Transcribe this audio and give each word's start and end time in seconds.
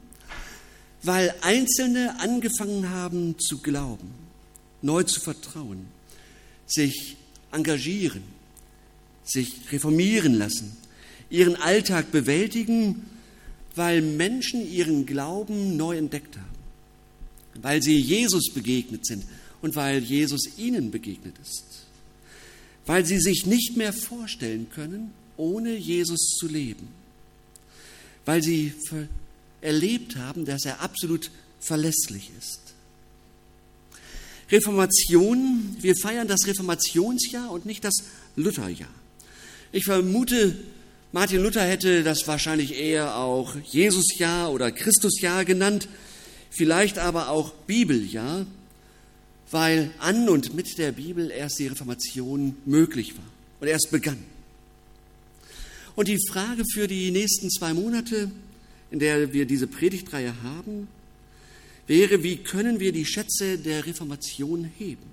Weil 1.03 1.33
Einzelne 1.41 2.19
angefangen 2.19 2.89
haben 2.89 3.39
zu 3.39 3.59
glauben, 3.59 4.13
neu 4.81 5.03
zu 5.03 5.19
vertrauen, 5.19 5.88
sich 6.65 7.17
engagieren, 7.52 8.23
sich 9.23 9.72
reformieren 9.72 10.33
lassen, 10.35 10.77
ihren 11.30 11.55
Alltag 11.55 12.11
bewältigen 12.11 13.05
weil 13.80 14.02
Menschen 14.02 14.69
ihren 14.69 15.05
Glauben 15.05 15.77
neu 15.77 15.97
entdeckt 15.97 16.38
haben, 16.38 17.63
weil 17.63 17.81
sie 17.81 17.97
Jesus 17.97 18.52
begegnet 18.53 19.05
sind 19.05 19.23
und 19.61 19.75
weil 19.75 20.00
Jesus 20.03 20.57
ihnen 20.57 20.91
begegnet 20.91 21.35
ist, 21.41 21.85
weil 22.85 23.05
sie 23.05 23.19
sich 23.19 23.45
nicht 23.45 23.77
mehr 23.77 23.94
vorstellen 23.94 24.67
können, 24.69 25.11
ohne 25.38 25.75
Jesus 25.77 26.35
zu 26.38 26.47
leben, 26.47 26.89
weil 28.25 28.44
sie 28.44 28.73
erlebt 29.61 30.17
haben, 30.17 30.45
dass 30.45 30.66
er 30.66 30.81
absolut 30.81 31.31
verlässlich 31.61 32.31
ist. 32.38 32.69
Reformation, 34.52 35.75
wir 35.80 35.95
feiern 35.95 36.28
das 36.28 36.47
Reformationsjahr 36.47 37.52
und 37.52 37.66
nicht 37.66 37.83
das 37.83 37.95
Lutherjahr. 38.36 38.89
Ich 39.72 39.86
vermute, 39.86 40.56
Martin 41.11 41.41
Luther 41.41 41.64
hätte 41.64 42.03
das 42.03 42.28
wahrscheinlich 42.28 42.75
eher 42.75 43.16
auch 43.16 43.56
Jesusjahr 43.72 44.52
oder 44.52 44.72
Christusjahr 44.72 45.45
genannt, 45.45 45.88
vielleicht 46.50 46.97
aber 46.97 47.30
auch 47.30 47.53
Bibeljahr, 47.67 48.45
weil 49.52 49.91
an 50.00 50.30
und 50.30 50.53
mit 50.53 50.78
der 50.78 50.91
Bibel 50.91 51.31
erst 51.31 51.59
die 51.59 51.67
Reformation 51.67 52.56
möglich 52.66 53.17
war 53.17 53.25
und 53.59 53.67
erst 53.67 53.91
begann. 53.91 54.23
Und 55.95 56.08
die 56.08 56.19
Frage 56.30 56.63
für 56.73 56.88
die 56.88 57.11
nächsten 57.11 57.50
zwei 57.50 57.73
Monate, 57.73 58.31
in 58.91 59.00
der 59.00 59.34
wir 59.34 59.45
diese 59.45 59.67
Predigtreihe 59.67 60.34
haben, 60.44 60.88
wäre, 61.89 62.23
wie 62.23 62.37
können 62.37 62.79
wir 62.79 62.93
die 62.93 63.05
Schätze 63.05 63.57
der 63.57 63.85
Reformation 63.85 64.71
heben, 64.77 65.09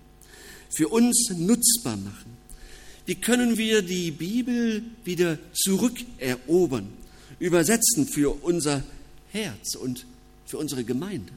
für 0.70 0.88
uns 0.88 1.30
nutzbar 1.36 1.96
machen, 1.96 2.36
wie 3.06 3.14
können 3.14 3.56
wir 3.56 3.82
die 3.82 4.10
Bibel 4.10 4.82
wieder 5.04 5.38
zurückerobern, 5.54 6.92
übersetzen 7.38 8.06
für 8.06 8.30
unser 8.44 8.84
Herz 9.32 9.74
und 9.74 10.04
für 10.44 10.58
unsere 10.58 10.84
Gemeinde? 10.84 11.32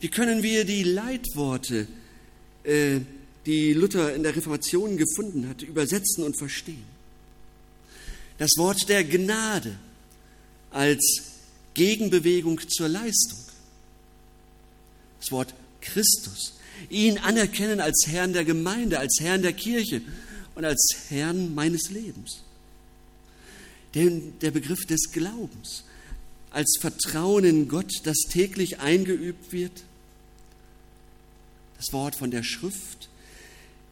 Wie 0.00 0.08
können 0.08 0.42
wir 0.42 0.64
die 0.64 0.84
Leitworte, 0.84 1.88
äh, 2.62 3.00
die 3.46 3.72
Luther 3.72 4.14
in 4.14 4.22
der 4.22 4.36
Reformation 4.36 4.96
gefunden 4.96 5.48
hat, 5.48 5.62
übersetzen 5.62 6.24
und 6.24 6.36
verstehen? 6.38 6.84
Das 8.38 8.50
Wort 8.58 8.88
der 8.88 9.02
Gnade 9.02 9.74
als 10.70 11.33
Gegenbewegung 11.74 12.60
zur 12.68 12.88
Leistung. 12.88 13.38
Das 15.20 15.30
Wort 15.32 15.54
Christus 15.80 16.54
ihn 16.90 17.18
anerkennen 17.18 17.80
als 17.80 18.06
Herrn 18.06 18.32
der 18.32 18.44
Gemeinde, 18.44 18.98
als 18.98 19.18
Herrn 19.20 19.42
der 19.42 19.52
Kirche 19.52 20.02
und 20.54 20.64
als 20.64 20.96
Herrn 21.08 21.54
meines 21.54 21.90
Lebens. 21.90 22.42
Den, 23.94 24.38
der 24.40 24.50
Begriff 24.50 24.84
des 24.86 25.12
Glaubens 25.12 25.84
als 26.50 26.76
Vertrauen 26.80 27.44
in 27.44 27.68
Gott, 27.68 27.92
das 28.04 28.16
täglich 28.30 28.78
eingeübt 28.78 29.52
wird. 29.52 29.82
Das 31.76 31.92
Wort 31.92 32.14
von 32.14 32.30
der 32.30 32.44
Schrift, 32.44 33.08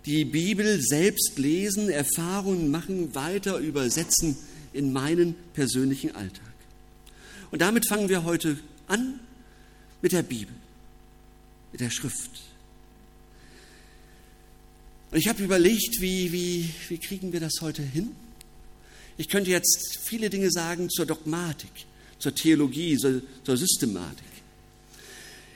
die 0.07 0.25
Bibel 0.25 0.81
selbst 0.81 1.39
lesen, 1.39 1.89
Erfahrungen 1.89 2.71
machen, 2.71 3.15
weiter 3.15 3.59
übersetzen 3.59 4.37
in 4.73 4.93
meinen 4.93 5.35
persönlichen 5.55 6.15
Alltag. 6.15 6.52
Und 7.53 7.61
damit 7.61 7.87
fangen 7.87 8.09
wir 8.09 8.25
heute 8.25 8.59
an 8.89 9.21
mit 10.01 10.13
der 10.13 10.23
Bibel, 10.23 10.55
mit 11.71 11.83
der 11.83 11.91
Schrift. 11.91 12.31
Und 15.11 15.19
ich 15.19 15.29
habe 15.29 15.45
überlegt, 15.45 16.01
wie, 16.01 16.33
wie, 16.33 16.71
wie 16.89 16.99
kriegen 16.99 17.33
wir 17.35 17.41
das 17.41 17.61
heute 17.61 17.83
hin? 17.83 18.13
Ich 19.19 19.29
könnte 19.29 19.51
jetzt 19.51 19.99
viele 20.03 20.31
Dinge 20.31 20.51
sagen 20.51 20.89
zur 20.89 21.05
Dogmatik, 21.05 21.71
zur 22.19 22.35
Theologie, 22.35 22.97
zur, 22.97 23.21
zur 23.45 23.59
Systematik. 23.59 24.25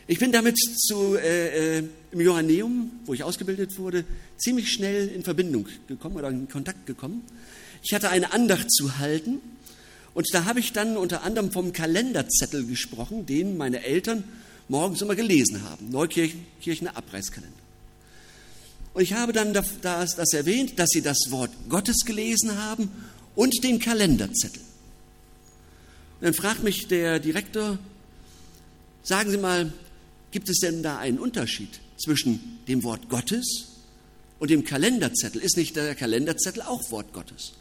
Ich 0.06 0.18
bin 0.18 0.30
damit 0.30 0.58
zu, 0.58 1.16
äh, 1.16 1.78
äh, 1.78 1.84
im 2.12 2.20
Johanneum, 2.20 2.90
wo 3.06 3.14
ich 3.14 3.24
ausgebildet 3.24 3.78
wurde, 3.78 4.04
ziemlich 4.36 4.70
schnell 4.70 5.08
in 5.08 5.24
Verbindung 5.24 5.66
gekommen 5.88 6.16
oder 6.16 6.28
in 6.28 6.46
Kontakt 6.46 6.84
gekommen. 6.84 7.24
Ich 7.82 7.94
hatte 7.94 8.10
eine 8.10 8.34
Andacht 8.34 8.70
zu 8.70 8.98
halten 8.98 9.40
und 10.16 10.32
da 10.32 10.46
habe 10.46 10.60
ich 10.60 10.72
dann 10.72 10.96
unter 10.96 11.24
anderem 11.24 11.52
vom 11.52 11.74
Kalenderzettel 11.74 12.64
gesprochen, 12.64 13.26
den 13.26 13.58
meine 13.58 13.84
Eltern 13.84 14.24
morgens 14.66 15.02
immer 15.02 15.14
gelesen 15.14 15.62
haben. 15.62 15.90
Neukirchener 15.90 16.96
Abreißkalender. 16.96 17.52
Und 18.94 19.02
ich 19.02 19.12
habe 19.12 19.34
dann 19.34 19.52
das, 19.52 19.76
das 19.82 20.32
erwähnt, 20.32 20.78
dass 20.78 20.88
sie 20.88 21.02
das 21.02 21.18
Wort 21.28 21.50
Gottes 21.68 22.06
gelesen 22.06 22.56
haben 22.56 22.90
und 23.34 23.62
den 23.62 23.78
Kalenderzettel. 23.78 24.62
Und 24.62 26.24
dann 26.24 26.32
fragt 26.32 26.62
mich 26.62 26.88
der 26.88 27.20
Direktor, 27.20 27.78
sagen 29.02 29.30
Sie 29.30 29.36
mal, 29.36 29.70
gibt 30.30 30.48
es 30.48 30.60
denn 30.60 30.82
da 30.82 30.96
einen 30.96 31.18
Unterschied 31.18 31.78
zwischen 31.98 32.58
dem 32.68 32.84
Wort 32.84 33.10
Gottes 33.10 33.66
und 34.38 34.48
dem 34.48 34.64
Kalenderzettel? 34.64 35.42
Ist 35.42 35.58
nicht 35.58 35.76
der 35.76 35.94
Kalenderzettel 35.94 36.62
auch 36.62 36.90
Wort 36.90 37.12
Gottes? 37.12 37.52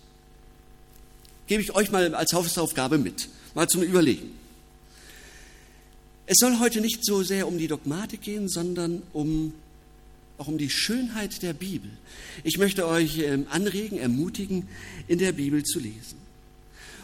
Gebe 1.48 1.62
ich 1.62 1.76
euch 1.76 1.92
mal 1.92 2.16
als 2.16 2.34
Hausaufgabe 2.34 2.98
mit, 2.98 3.30
mal 3.54 3.70
zum 3.70 3.84
Überlegen. 3.84 4.32
Es 6.28 6.38
soll 6.40 6.60
heute 6.60 6.82
nicht 6.82 7.06
so 7.06 7.22
sehr 7.22 7.48
um 7.48 7.58
die 7.58 7.68
Dogmatik 7.68 8.22
gehen, 8.22 8.50
sondern 8.50 9.04
um 9.14 9.54
auch 10.38 10.48
um 10.48 10.58
die 10.58 10.70
Schönheit 10.70 11.42
der 11.44 11.54
Bibel. 11.54 11.90
Ich 12.44 12.58
möchte 12.58 12.88
euch 12.88 13.20
ähm, 13.20 13.46
anregen, 13.50 13.98
ermutigen, 13.98 14.68
in 15.08 15.20
der 15.20 15.32
Bibel 15.32 15.64
zu 15.64 15.80
lesen. 15.80 16.18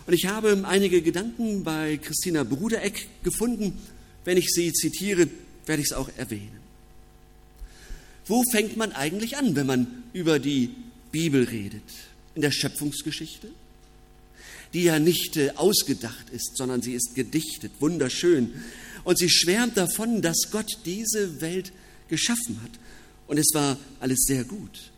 Und 0.05 0.13
ich 0.13 0.25
habe 0.25 0.63
einige 0.67 1.01
Gedanken 1.01 1.63
bei 1.63 1.97
Christina 1.97 2.43
Brudereck 2.43 3.07
gefunden. 3.23 3.77
Wenn 4.25 4.37
ich 4.37 4.49
sie 4.49 4.73
zitiere, 4.73 5.27
werde 5.65 5.81
ich 5.81 5.91
es 5.91 5.93
auch 5.95 6.09
erwähnen. 6.17 6.59
Wo 8.25 8.43
fängt 8.51 8.77
man 8.77 8.91
eigentlich 8.91 9.37
an, 9.37 9.55
wenn 9.55 9.67
man 9.67 10.03
über 10.13 10.39
die 10.39 10.75
Bibel 11.11 11.43
redet? 11.43 11.83
In 12.35 12.41
der 12.41 12.51
Schöpfungsgeschichte, 12.51 13.49
die 14.73 14.83
ja 14.83 14.99
nicht 14.99 15.37
äh, 15.37 15.51
ausgedacht 15.55 16.29
ist, 16.31 16.57
sondern 16.57 16.81
sie 16.81 16.93
ist 16.93 17.15
gedichtet, 17.15 17.71
wunderschön. 17.79 18.53
Und 19.03 19.17
sie 19.17 19.29
schwärmt 19.29 19.77
davon, 19.77 20.21
dass 20.21 20.49
Gott 20.51 20.79
diese 20.85 21.41
Welt 21.41 21.71
geschaffen 22.07 22.61
hat 22.63 22.71
und 23.27 23.37
es 23.37 23.49
war 23.53 23.77
alles 23.99 24.23
sehr 24.25 24.43
gut. 24.43 24.91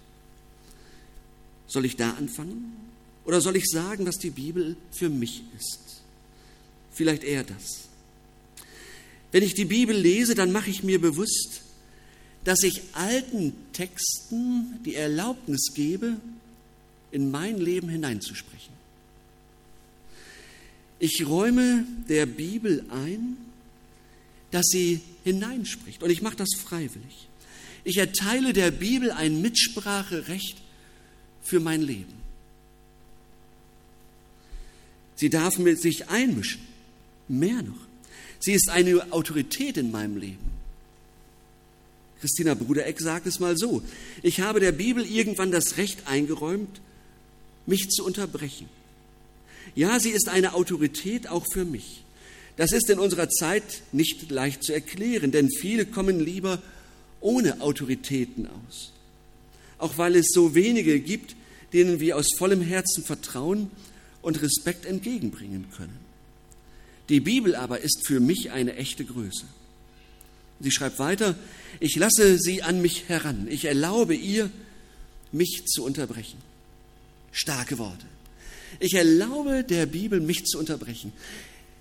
Soll 1.68 1.86
ich 1.86 1.96
da 1.96 2.12
anfangen? 2.12 2.74
Oder 3.26 3.42
soll 3.42 3.56
ich 3.56 3.66
sagen, 3.68 4.06
was 4.06 4.18
die 4.18 4.32
Bibel 4.32 4.76
für 4.92 5.10
mich 5.10 5.44
ist? 5.58 6.02
Vielleicht 6.92 7.24
eher 7.24 7.44
das. 7.44 7.88
Wenn 9.32 9.44
ich 9.44 9.54
die 9.54 9.66
Bibel 9.66 9.96
lese, 9.96 10.36
dann 10.36 10.52
mache 10.52 10.70
ich 10.70 10.84
mir 10.84 11.00
bewusst, 11.00 11.62
dass 12.44 12.62
ich 12.64 12.82
alten 12.94 13.54
Texten 13.72 14.80
die 14.86 14.96
Erlaubnis 14.96 15.72
gebe, 15.74 16.18
in 17.12 17.32
mein 17.32 17.58
Leben 17.58 17.90
hineinzusprechen. 17.90 18.73
Ich 21.04 21.28
räume 21.28 21.84
der 22.08 22.26
Bibel 22.26 22.86
ein, 22.90 23.36
dass 24.52 24.68
sie 24.68 25.02
hineinspricht. 25.26 26.02
Und 26.02 26.10
ich 26.10 26.22
mache 26.22 26.38
das 26.38 26.48
freiwillig. 26.58 27.28
Ich 27.84 27.98
erteile 27.98 28.54
der 28.54 28.72
Bibel 28.72 29.12
ein 29.12 29.42
Mitspracherecht 29.42 30.62
für 31.42 31.60
mein 31.60 31.82
Leben. 31.82 32.14
Sie 35.16 35.30
darf 35.30 35.58
mit 35.58 35.82
sich 35.82 36.08
einmischen. 36.08 36.62
Mehr 37.28 37.64
noch. 37.64 37.86
Sie 38.40 38.54
ist 38.54 38.70
eine 38.70 39.12
Autorität 39.12 39.76
in 39.76 39.92
meinem 39.92 40.16
Leben. 40.16 40.54
Christina 42.22 42.54
Brudereck 42.54 43.02
sagt 43.02 43.28
es 43.28 43.42
mal 43.42 43.58
so. 43.58 43.84
Ich 44.22 44.40
habe 44.40 44.62
der 44.62 44.72
Bibel 44.72 45.06
irgendwann 45.06 45.52
das 45.52 45.76
Recht 45.76 46.08
eingeräumt, 46.08 46.80
mich 47.66 47.90
zu 47.90 48.06
unterbrechen. 48.06 48.70
Ja, 49.76 50.00
sie 50.00 50.12
ist 50.12 50.30
eine 50.30 50.54
Autorität 50.54 51.28
auch 51.28 51.46
für 51.52 51.66
mich. 51.66 52.04
Das 52.58 52.72
ist 52.72 52.90
in 52.90 53.00
unserer 53.00 53.30
Zeit 53.30 53.64
nicht 53.92 54.30
leicht 54.30 54.64
zu 54.64 54.74
erklären, 54.74 55.32
denn 55.32 55.50
viele 55.50 55.86
kommen 55.86 56.20
lieber 56.20 56.62
ohne 57.20 57.62
Autoritäten 57.62 58.48
aus. 58.48 58.92
Auch 59.80 59.98
weil 59.98 60.16
es 60.16 60.28
so 60.32 60.54
wenige 60.54 61.00
gibt, 61.00 61.36
denen 61.74 62.00
wir 62.00 62.18
aus 62.18 62.28
vollem 62.38 62.62
Herzen 62.62 63.04
vertrauen 63.04 63.72
und 64.22 64.42
Respekt 64.42 64.86
entgegenbringen 64.86 65.66
können. 65.76 65.98
Die 67.10 67.20
Bibel 67.20 67.56
aber 67.56 67.82
ist 67.82 68.06
für 68.06 68.20
mich 68.20 68.52
eine 68.52 68.76
echte 68.76 69.04
Größe. 69.04 69.46
Sie 70.60 70.72
schreibt 70.72 71.00
weiter, 71.00 71.36
ich 71.80 71.96
lasse 71.96 72.38
sie 72.38 72.62
an 72.62 72.82
mich 72.82 73.10
heran, 73.10 73.48
ich 73.50 73.66
erlaube 73.66 74.16
ihr, 74.16 74.50
mich 75.32 75.66
zu 75.66 75.84
unterbrechen. 75.84 76.38
Starke 77.32 77.80
Worte. 77.80 78.06
Ich 78.80 78.94
erlaube 78.94 79.64
der 79.64 79.86
Bibel, 79.86 80.20
mich 80.20 80.46
zu 80.46 80.60
unterbrechen. 80.60 81.14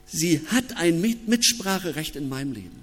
Sie 0.07 0.41
hat 0.49 0.77
ein 0.77 1.01
Mitspracherecht 1.01 2.17
in 2.17 2.29
meinem 2.29 2.53
Leben. 2.53 2.83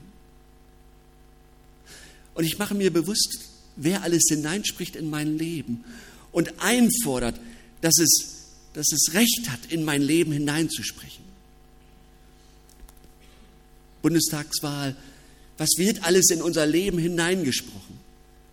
Und 2.34 2.44
ich 2.46 2.58
mache 2.58 2.74
mir 2.74 2.92
bewusst, 2.92 3.40
wer 3.76 4.04
alles 4.04 4.24
hineinspricht 4.30 4.96
in 4.96 5.10
mein 5.10 5.38
Leben 5.38 5.84
und 6.32 6.62
einfordert, 6.62 7.40
dass 7.82 7.98
es, 8.00 8.46
dass 8.74 8.92
es 8.92 9.14
Recht 9.14 9.50
hat, 9.50 9.60
in 9.70 9.84
mein 9.84 10.02
Leben 10.02 10.32
hineinzusprechen. 10.32 11.24
Bundestagswahl, 14.02 14.96
was 15.58 15.70
wird 15.78 16.04
alles 16.04 16.30
in 16.30 16.42
unser 16.42 16.66
Leben 16.66 16.98
hineingesprochen? 16.98 18.00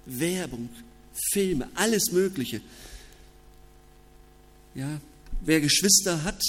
Werbung, 0.06 0.68
Filme, 1.32 1.68
alles 1.74 2.10
Mögliche. 2.12 2.60
Ja, 4.74 5.00
wer 5.44 5.60
Geschwister 5.60 6.24
hat, 6.24 6.42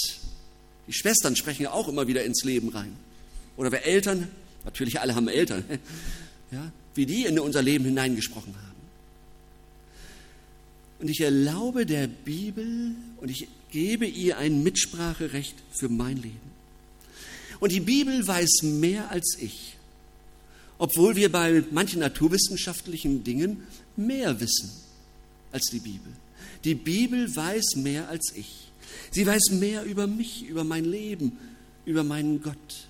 die 0.86 0.92
Schwestern 0.92 1.36
sprechen 1.36 1.64
ja 1.64 1.72
auch 1.72 1.88
immer 1.88 2.06
wieder 2.06 2.24
ins 2.24 2.44
Leben 2.44 2.70
rein. 2.70 2.96
Oder 3.56 3.72
wer 3.72 3.86
Eltern, 3.86 4.28
natürlich 4.64 5.00
alle 5.00 5.14
haben 5.14 5.28
Eltern, 5.28 5.64
ja, 6.50 6.72
wie 6.94 7.06
die 7.06 7.24
in 7.24 7.38
unser 7.38 7.62
Leben 7.62 7.84
hineingesprochen 7.84 8.54
haben. 8.54 8.68
Und 11.00 11.08
ich 11.08 11.20
erlaube 11.20 11.86
der 11.86 12.08
Bibel 12.08 12.92
und 13.20 13.30
ich 13.30 13.48
gebe 13.70 14.06
ihr 14.06 14.38
ein 14.38 14.62
Mitspracherecht 14.62 15.54
für 15.70 15.88
mein 15.88 16.16
Leben. 16.16 16.48
Und 17.60 17.72
die 17.72 17.80
Bibel 17.80 18.26
weiß 18.26 18.62
mehr 18.62 19.10
als 19.10 19.36
ich, 19.40 19.76
obwohl 20.78 21.16
wir 21.16 21.30
bei 21.30 21.62
manchen 21.70 22.00
naturwissenschaftlichen 22.00 23.24
Dingen 23.24 23.64
mehr 23.96 24.40
wissen 24.40 24.70
als 25.52 25.66
die 25.66 25.80
Bibel. 25.80 26.12
Die 26.64 26.74
Bibel 26.74 27.34
weiß 27.34 27.76
mehr 27.76 28.08
als 28.08 28.32
ich. 28.34 28.67
Sie 29.10 29.26
weiß 29.26 29.50
mehr 29.52 29.84
über 29.84 30.06
mich, 30.06 30.46
über 30.46 30.64
mein 30.64 30.84
Leben, 30.84 31.38
über 31.84 32.04
meinen 32.04 32.42
Gott. 32.42 32.88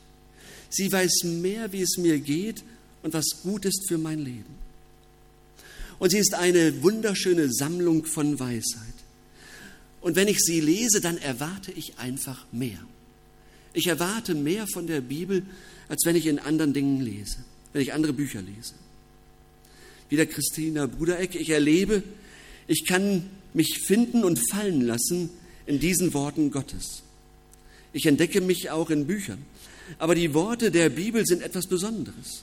Sie 0.71 0.91
weiß 0.91 1.25
mehr, 1.25 1.73
wie 1.73 1.83
es 1.83 1.97
mir 1.97 2.19
geht 2.19 2.63
und 3.03 3.15
was 3.15 3.43
gut 3.43 3.65
ist 3.65 3.89
für 3.89 3.99
mein 3.99 4.19
Leben. 4.19 4.59
Und 5.99 6.11
sie 6.11 6.19
ist 6.19 6.35
eine 6.35 6.83
wunderschöne 6.83 7.53
Sammlung 7.53 8.05
von 8.05 8.39
Weisheit. 8.39 8.95
Und 10.01 10.15
wenn 10.17 10.29
ich 10.29 10.39
sie 10.41 10.61
lese, 10.61 11.01
dann 11.01 11.19
erwarte 11.19 11.73
ich 11.73 11.99
einfach 11.99 12.47
mehr. 12.53 12.79
Ich 13.73 13.87
erwarte 13.87 14.35
mehr 14.35 14.67
von 14.73 14.87
der 14.87 15.01
Bibel, 15.01 15.43
als 15.89 16.05
wenn 16.05 16.17
ich 16.17 16.27
in 16.27 16.39
anderen 16.39 16.73
Dingen 16.73 17.01
lese, 17.01 17.39
wenn 17.73 17.83
ich 17.83 17.93
andere 17.93 18.13
Bücher 18.13 18.43
lese. 18.43 18.75
Wie 20.09 20.17
der 20.17 20.27
Christina 20.27 20.87
Brudereck, 20.87 21.35
ich 21.35 21.51
erlebe, 21.51 22.03
ich 22.67 22.87
kann 22.87 23.29
mich 23.55 23.81
finden 23.87 24.25
und 24.25 24.41
fallen 24.51 24.83
lassen 24.83 25.31
in 25.69 25.79
diesen 25.79 26.15
Worten 26.15 26.51
Gottes. 26.51 27.03
Ich 27.93 28.07
entdecke 28.07 28.41
mich 28.41 28.71
auch 28.71 28.89
in 28.89 29.07
Büchern. 29.07 29.45
Aber 29.99 30.15
die 30.15 30.33
Worte 30.33 30.71
der 30.71 30.89
Bibel 30.89 31.27
sind 31.27 31.43
etwas 31.43 31.67
Besonderes. 31.67 32.43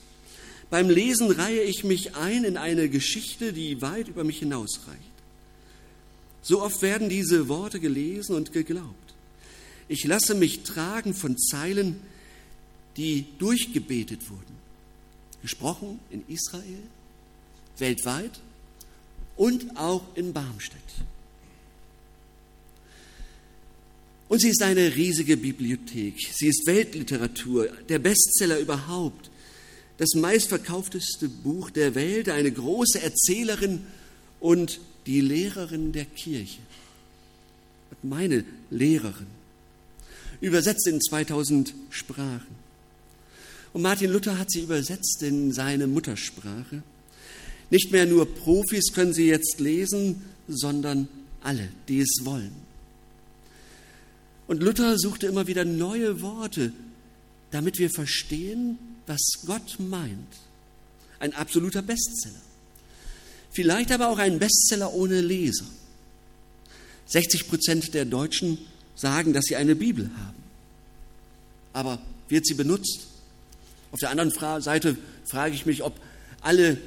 Beim 0.70 0.90
Lesen 0.90 1.32
reihe 1.32 1.62
ich 1.62 1.84
mich 1.84 2.16
ein 2.16 2.44
in 2.44 2.56
eine 2.56 2.88
Geschichte, 2.88 3.52
die 3.52 3.82
weit 3.82 4.10
über 4.10 4.24
mich 4.24 4.40
hinausreicht. 4.40 5.00
So 6.44 6.62
oft 6.62 6.84
werden 6.84 7.10
diese 7.10 7.48
Worte 7.48 7.80
gelesen 7.80 8.36
und 8.36 8.54
geglaubt. 8.54 9.14
Ich 9.88 10.04
lasse 10.04 10.36
mich 10.36 10.62
tragen 10.62 11.16
von 11.16 11.38
Zeilen, 11.38 12.00
die 12.96 13.26
durchgebetet 13.40 14.30
wurden. 14.30 14.56
Gesprochen 15.42 16.00
in 16.12 16.24
Israel, 16.28 16.84
weltweit 17.80 18.40
und 19.36 19.78
auch 19.78 20.04
in 20.16 20.34
Barmstedt. 20.34 20.80
Und 24.28 24.42
sie 24.42 24.50
ist 24.50 24.64
eine 24.64 24.96
riesige 24.96 25.38
Bibliothek. 25.38 26.16
Sie 26.34 26.48
ist 26.48 26.66
Weltliteratur, 26.66 27.70
der 27.88 28.00
Bestseller 28.00 28.60
überhaupt, 28.60 29.30
das 29.98 30.14
meistverkaufteste 30.16 31.30
Buch 31.30 31.70
der 31.70 31.96
Welt, 31.96 32.30
eine 32.30 32.52
große 32.52 33.02
Erzählerin 33.02 33.82
und 34.40 34.80
die 35.06 35.22
Lehrerin 35.22 35.92
der 35.92 36.06
Kirche. 36.06 36.60
Meine 38.02 38.44
Lehrerin. 38.72 39.28
Übersetzt 40.42 40.88
in 40.88 41.00
2000 41.00 41.74
Sprachen. 41.90 42.66
Und 43.74 43.82
Martin 43.82 44.12
Luther 44.12 44.38
hat 44.38 44.52
sie 44.52 44.62
übersetzt 44.62 45.22
in 45.22 45.52
seine 45.52 45.88
Muttersprache. 45.88 46.84
Nicht 47.70 47.92
mehr 47.92 48.06
nur 48.06 48.26
Profis 48.26 48.92
können 48.94 49.14
sie 49.14 49.28
jetzt 49.28 49.60
lesen, 49.60 50.22
sondern 50.48 51.08
alle, 51.42 51.70
die 51.88 52.00
es 52.00 52.22
wollen. 52.24 52.65
Und 54.48 54.62
Luther 54.62 54.98
suchte 54.98 55.28
immer 55.28 55.48
wieder 55.48 55.66
neue 55.66 56.22
Worte, 56.22 56.72
damit 57.52 57.80
wir 57.80 57.90
verstehen, 57.90 58.78
was 59.08 59.22
Gott 59.46 59.78
meint. 59.80 60.28
Ein 61.20 61.34
absoluter 61.34 61.82
Bestseller. 61.82 62.42
Vielleicht 63.52 63.92
aber 63.92 64.10
auch 64.10 64.20
ein 64.20 64.38
Bestseller 64.38 64.94
ohne 64.94 65.22
Leser. 65.22 65.66
60 67.08 67.48
Prozent 67.48 67.94
der 67.94 68.06
Deutschen 68.06 68.58
sagen, 68.96 69.34
dass 69.34 69.46
sie 69.46 69.56
eine 69.56 69.76
Bibel 69.76 70.10
haben. 70.18 70.44
Aber 71.74 72.00
wird 72.30 72.46
sie 72.46 72.54
benutzt? 72.54 73.08
Auf 73.92 74.00
der 74.00 74.10
anderen 74.10 74.32
Seite 74.62 74.98
frage 75.26 75.56
ich 75.56 75.66
mich, 75.66 75.84
ob 75.84 75.96
alle 76.42 76.78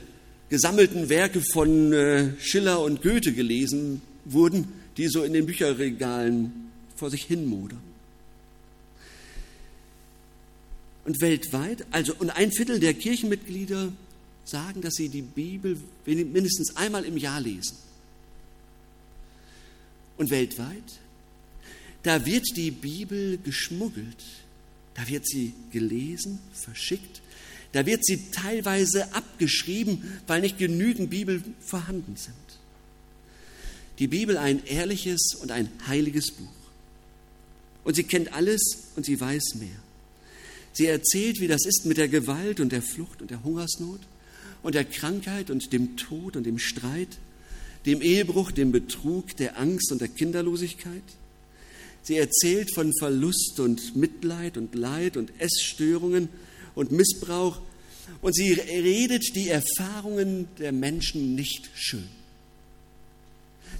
gesammelten 0.48 1.08
Werke 1.08 1.42
von 1.52 1.92
äh, 1.92 2.32
Schiller 2.40 2.80
und 2.80 3.02
Goethe 3.02 3.32
gelesen 3.32 4.02
wurden, 4.24 4.72
die 4.96 5.08
so 5.08 5.22
in 5.22 5.32
den 5.32 5.46
Bücherregalen 5.46 6.67
vor 6.98 7.10
sich 7.10 7.24
hin 7.24 7.46
modern. 7.46 7.80
Und 11.04 11.20
weltweit, 11.22 11.86
also 11.90 12.14
und 12.18 12.30
ein 12.30 12.52
Viertel 12.52 12.80
der 12.80 12.92
Kirchenmitglieder 12.92 13.92
sagen, 14.44 14.82
dass 14.82 14.94
sie 14.94 15.08
die 15.08 15.22
Bibel 15.22 15.78
mindestens 16.04 16.76
einmal 16.76 17.04
im 17.04 17.16
Jahr 17.16 17.40
lesen. 17.40 17.76
Und 20.16 20.30
weltweit, 20.30 21.00
da 22.02 22.26
wird 22.26 22.44
die 22.56 22.70
Bibel 22.70 23.38
geschmuggelt, 23.38 24.24
da 24.94 25.06
wird 25.08 25.26
sie 25.26 25.54
gelesen, 25.70 26.40
verschickt, 26.52 27.22
da 27.72 27.86
wird 27.86 28.04
sie 28.04 28.30
teilweise 28.30 29.14
abgeschrieben, 29.14 30.02
weil 30.26 30.40
nicht 30.40 30.58
genügend 30.58 31.10
Bibel 31.10 31.42
vorhanden 31.60 32.16
sind. 32.16 32.34
Die 33.98 34.08
Bibel 34.08 34.36
ein 34.36 34.64
ehrliches 34.64 35.34
und 35.40 35.50
ein 35.50 35.70
heiliges 35.86 36.32
Buch. 36.32 36.57
Und 37.88 37.94
sie 37.94 38.04
kennt 38.04 38.34
alles 38.34 38.60
und 38.96 39.06
sie 39.06 39.18
weiß 39.18 39.54
mehr. 39.54 39.80
Sie 40.74 40.84
erzählt, 40.84 41.40
wie 41.40 41.48
das 41.48 41.64
ist 41.64 41.86
mit 41.86 41.96
der 41.96 42.08
Gewalt 42.08 42.60
und 42.60 42.70
der 42.70 42.82
Flucht 42.82 43.22
und 43.22 43.30
der 43.30 43.42
Hungersnot 43.42 44.00
und 44.62 44.74
der 44.74 44.84
Krankheit 44.84 45.48
und 45.48 45.72
dem 45.72 45.96
Tod 45.96 46.36
und 46.36 46.44
dem 46.44 46.58
Streit, 46.58 47.16
dem 47.86 48.02
Ehebruch, 48.02 48.50
dem 48.50 48.72
Betrug, 48.72 49.34
der 49.38 49.58
Angst 49.58 49.90
und 49.90 50.02
der 50.02 50.08
Kinderlosigkeit. 50.08 51.02
Sie 52.02 52.18
erzählt 52.18 52.74
von 52.74 52.92
Verlust 52.98 53.58
und 53.58 53.96
Mitleid 53.96 54.58
und 54.58 54.74
Leid 54.74 55.16
und 55.16 55.32
Essstörungen 55.40 56.28
und 56.74 56.92
Missbrauch 56.92 57.58
und 58.20 58.34
sie 58.34 58.52
redet 58.52 59.34
die 59.34 59.48
Erfahrungen 59.48 60.46
der 60.58 60.72
Menschen 60.72 61.34
nicht 61.34 61.70
schön. 61.74 62.17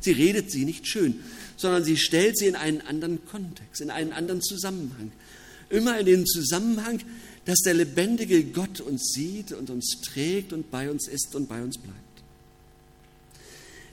Sie 0.01 0.13
redet 0.13 0.51
sie 0.51 0.65
nicht 0.65 0.87
schön, 0.87 1.21
sondern 1.57 1.85
sie 1.85 1.97
stellt 1.97 2.39
sie 2.39 2.47
in 2.47 2.57
einen 2.57 2.81
anderen 2.81 3.25
Kontext, 3.27 3.81
in 3.81 3.91
einen 3.91 4.13
anderen 4.13 4.43
Zusammenhang. 4.43 5.13
Immer 5.71 5.99
in 5.99 6.07
den 6.07 6.27
Zusammenhang, 6.27 7.01
dass 7.45 7.59
der 7.61 7.75
lebendige 7.75 8.45
Gott 8.45 8.81
uns 8.81 9.13
sieht 9.13 9.53
und 9.53 9.71
uns 9.71 10.01
trägt 10.03 10.53
und 10.53 10.71
bei 10.71 10.91
uns 10.91 11.09
ist 11.09 11.35
und 11.35 11.49
bei 11.49 11.63
uns 11.63 11.79
bleibt. 11.79 11.97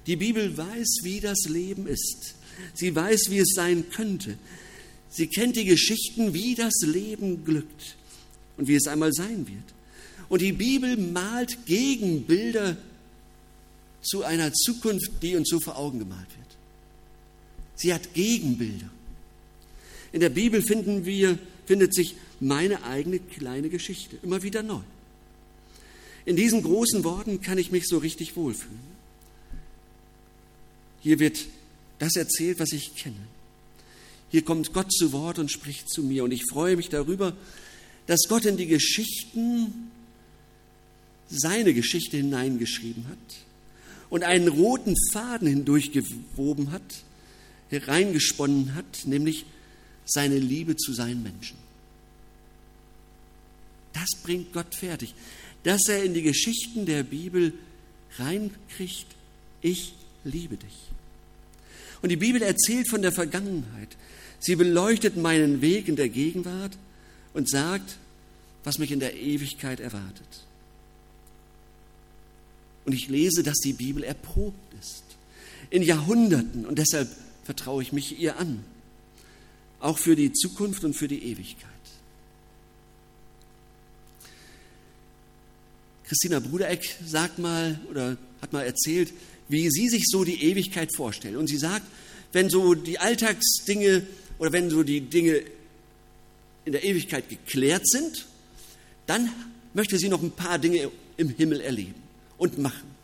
Die 0.07 0.15
Bibel 0.15 0.55
weiß, 0.55 1.00
wie 1.03 1.19
das 1.19 1.45
Leben 1.47 1.88
ist. 1.88 2.35
Sie 2.74 2.95
weiß, 2.95 3.29
wie 3.29 3.39
es 3.39 3.53
sein 3.55 3.89
könnte. 3.89 4.38
Sie 5.09 5.27
kennt 5.27 5.55
die 5.55 5.65
Geschichten, 5.65 6.33
wie 6.33 6.55
das 6.55 6.74
Leben 6.81 7.43
glückt 7.43 7.95
und 8.57 8.67
wie 8.67 8.75
es 8.75 8.88
einmal 8.88 9.13
sein 9.13 9.47
wird. 9.47 9.63
Und 10.29 10.41
die 10.41 10.51
Bibel 10.51 10.97
malt 10.97 11.65
Gegenbilder 11.65 12.77
zu 14.05 14.24
einer 14.24 14.53
Zukunft, 14.53 15.12
die 15.21 15.35
uns 15.35 15.50
so 15.50 15.59
vor 15.59 15.77
Augen 15.77 16.00
gemalt 16.00 16.27
wird. 16.38 16.57
Sie 17.75 17.93
hat 17.93 18.13
Gegenbilder. 18.13 18.89
In 20.12 20.21
der 20.21 20.29
Bibel 20.29 20.62
finden 20.62 21.05
wir, 21.05 21.38
findet 21.65 21.93
sich 21.93 22.15
meine 22.39 22.83
eigene 22.83 23.19
kleine 23.19 23.69
Geschichte, 23.69 24.17
immer 24.24 24.43
wieder 24.43 24.63
neu. 24.63 24.81
In 26.25 26.35
diesen 26.35 26.63
großen 26.63 27.03
Worten 27.03 27.41
kann 27.41 27.57
ich 27.57 27.71
mich 27.71 27.85
so 27.85 27.97
richtig 27.97 28.35
wohlfühlen. 28.35 28.95
Hier 31.01 31.19
wird 31.19 31.45
das 32.00 32.15
erzählt, 32.15 32.59
was 32.59 32.71
ich 32.71 32.95
kenne. 32.95 33.15
Hier 34.31 34.43
kommt 34.43 34.74
Gott 34.74 34.91
zu 34.91 35.12
Wort 35.12 35.38
und 35.38 35.51
spricht 35.51 35.89
zu 35.89 36.01
mir. 36.01 36.24
Und 36.24 36.31
ich 36.31 36.43
freue 36.50 36.75
mich 36.75 36.89
darüber, 36.89 37.35
dass 38.07 38.27
Gott 38.27 38.45
in 38.45 38.57
die 38.57 38.67
Geschichten 38.67 39.91
seine 41.29 41.74
Geschichte 41.74 42.17
hineingeschrieben 42.17 43.07
hat 43.07 43.45
und 44.09 44.24
einen 44.24 44.47
roten 44.47 44.95
Faden 45.12 45.47
hindurchgewoben 45.47 46.71
hat, 46.71 47.03
hereingesponnen 47.69 48.75
hat, 48.75 49.05
nämlich 49.05 49.45
seine 50.05 50.38
Liebe 50.38 50.75
zu 50.75 50.93
seinen 50.93 51.24
Menschen. 51.24 51.57
Das 53.93 54.09
bringt 54.24 54.53
Gott 54.53 54.75
fertig, 54.75 55.15
dass 55.63 55.88
er 55.88 56.03
in 56.03 56.13
die 56.13 56.21
Geschichten 56.21 56.85
der 56.85 57.03
Bibel 57.03 57.53
reinkriegt, 58.17 59.07
ich 59.62 59.93
liebe 60.24 60.57
dich. 60.57 60.75
Und 62.01 62.09
die 62.09 62.17
Bibel 62.17 62.41
erzählt 62.41 62.89
von 62.89 63.01
der 63.01 63.12
Vergangenheit. 63.12 63.97
Sie 64.39 64.55
beleuchtet 64.55 65.17
meinen 65.17 65.62
Weg 65.62 65.88
in 65.88 65.95
der 65.95 66.09
Gegenwart 66.09 66.77
und 67.33 67.50
sagt, 67.50 67.97
was 68.63 68.77
mich 68.77 68.91
in 68.91 69.00
der 69.00 69.15
Ewigkeit 69.15 69.79
erwartet. 69.79 70.45
Und 72.85 72.93
ich 72.93 73.09
lese, 73.09 73.43
dass 73.43 73.57
die 73.57 73.73
Bibel 73.73 74.03
erprobt 74.03 74.73
ist. 74.79 75.03
In 75.71 75.81
Jahrhunderten. 75.81 76.65
Und 76.65 76.77
deshalb 76.77 77.09
vertraue 77.43 77.81
ich 77.81 77.91
mich 77.91 78.19
ihr 78.19 78.37
an. 78.37 78.63
Auch 79.79 79.97
für 79.97 80.15
die 80.15 80.31
Zukunft 80.31 80.83
und 80.83 80.93
für 80.93 81.07
die 81.07 81.23
Ewigkeit. 81.23 81.71
Christina 86.07 86.39
Brudereck 86.39 86.97
sagt 87.03 87.39
mal 87.39 87.79
oder 87.89 88.17
hat 88.41 88.53
mal 88.53 88.63
erzählt, 88.63 89.11
wie 89.49 89.69
sie 89.71 89.89
sich 89.89 90.03
so 90.05 90.23
die 90.23 90.43
Ewigkeit 90.43 90.95
vorstellt. 90.95 91.35
Und 91.35 91.47
sie 91.47 91.57
sagt, 91.57 91.85
wenn 92.31 92.49
so 92.49 92.75
die 92.75 92.99
Alltagsdinge 92.99 94.05
oder 94.37 94.51
wenn 94.51 94.69
so 94.69 94.83
die 94.83 95.01
Dinge 95.01 95.41
in 96.65 96.71
der 96.71 96.83
Ewigkeit 96.83 97.27
geklärt 97.29 97.87
sind, 97.87 98.27
dann 99.07 99.31
möchte 99.73 99.97
sie 99.97 100.09
noch 100.09 100.21
ein 100.21 100.31
paar 100.31 100.59
Dinge 100.59 100.91
im 101.17 101.29
Himmel 101.29 101.61
erleben 101.61 102.04
und 102.37 102.57
machen. 102.57 102.95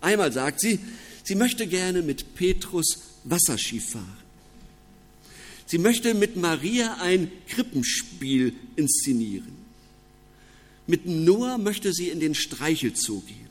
Einmal 0.00 0.32
sagt 0.32 0.60
sie, 0.60 0.78
sie 1.24 1.34
möchte 1.34 1.66
gerne 1.66 2.02
mit 2.02 2.34
Petrus 2.34 2.98
Wasserski 3.24 3.80
fahren. 3.80 4.16
Sie 5.66 5.78
möchte 5.78 6.14
mit 6.14 6.36
Maria 6.36 6.96
ein 7.00 7.30
Krippenspiel 7.48 8.54
inszenieren. 8.76 9.52
Mit 10.86 11.06
Noah 11.06 11.58
möchte 11.58 11.92
sie 11.92 12.08
in 12.08 12.18
den 12.18 12.34
Streichelzoo 12.34 13.20
gehen. 13.20 13.50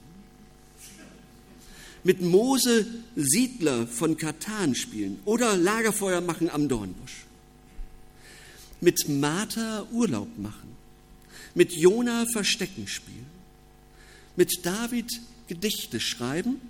Mit 2.04 2.22
Mose 2.22 2.86
Siedler 3.16 3.88
von 3.88 4.18
Katan 4.18 4.76
spielen 4.76 5.20
oder 5.26 5.56
Lagerfeuer 5.56 6.22
machen 6.22 6.50
am 6.50 6.68
Dornbusch. 6.68 7.26
Mit 8.82 9.08
Martha 9.08 9.88
Urlaub 9.92 10.38
machen. 10.38 10.70
Mit 11.56 11.74
Jona 11.74 12.26
Verstecken 12.34 12.88
spielen 12.88 13.39
mit 14.40 14.66
David 14.66 15.20
Gedichte 15.50 16.00
schreiben 16.00 16.62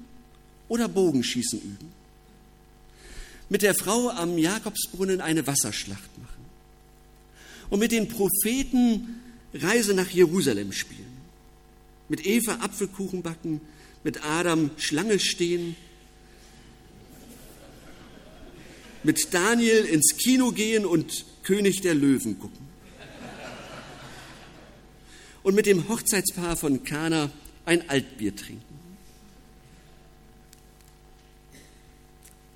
oder 0.69 0.87
Bogenschießen 0.87 1.61
üben. 1.61 1.91
Mit 3.47 3.61
der 3.61 3.75
Frau 3.75 4.09
am 4.09 4.39
Jakobsbrunnen 4.39 5.21
eine 5.21 5.45
Wasserschlacht 5.45 6.17
machen. 6.17 6.45
Und 7.69 7.77
mit 7.77 7.91
den 7.91 8.07
Propheten 8.07 9.21
Reise 9.53 9.93
nach 9.93 10.09
Jerusalem 10.09 10.71
spielen. 10.71 11.15
Mit 12.07 12.25
Eva 12.25 12.53
Apfelkuchen 12.55 13.21
backen, 13.21 13.61
mit 14.03 14.25
Adam 14.25 14.71
Schlange 14.77 15.19
stehen, 15.19 15.75
mit 19.03 19.31
Daniel 19.31 19.85
ins 19.85 20.17
Kino 20.17 20.51
gehen 20.51 20.87
und 20.87 21.23
König 21.43 21.81
der 21.81 21.93
Löwen 21.93 22.39
gucken. 22.39 22.67
Und 25.43 25.53
mit 25.53 25.67
dem 25.67 25.87
Hochzeitspaar 25.87 26.57
von 26.57 26.83
Kana 26.83 27.29
ein 27.69 27.87
Altbier 27.87 28.35
trinken. 28.35 28.63